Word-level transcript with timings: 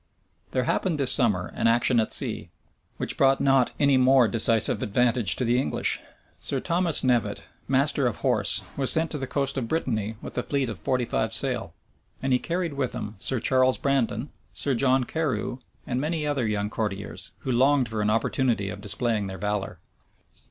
There 0.49 0.63
happened 0.63 0.99
this 0.99 1.11
summer 1.11 1.51
an 1.55 1.67
action 1.67 1.99
at 1.99 2.11
sea, 2.11 2.49
which 2.97 3.17
brought 3.17 3.39
not 3.39 3.71
any 3.79 3.97
more 3.97 4.27
decisive 4.27 4.81
advantage 4.81 5.35
to 5.35 5.45
the 5.45 5.61
English. 5.61 5.99
Sir 6.39 6.59
Thomas 6.59 7.03
Knevet, 7.03 7.43
master 7.67 8.07
of 8.07 8.15
horse, 8.25 8.63
was 8.75 8.91
sent 8.91 9.11
to 9.11 9.19
the 9.19 9.27
coast 9.27 9.59
of 9.59 9.67
Brittany 9.67 10.15
with 10.19 10.35
a 10.39 10.41
fleet 10.41 10.69
of 10.69 10.79
forty 10.79 11.05
five 11.05 11.31
sail; 11.31 11.75
and 12.19 12.33
he 12.33 12.39
carried 12.39 12.73
with 12.73 12.93
him 12.93 13.13
Sir 13.19 13.39
Charles 13.39 13.77
Brandon, 13.77 14.31
Sir 14.53 14.73
John 14.73 15.03
Carew, 15.03 15.59
and 15.85 16.01
many 16.01 16.25
other 16.25 16.47
young 16.47 16.71
courtiers, 16.71 17.33
who 17.41 17.51
longed 17.51 17.87
for 17.87 18.01
an 18.01 18.09
opportunity 18.09 18.69
of 18.69 18.81
displaying 18.81 19.27
their 19.27 19.37
valor. 19.37 19.77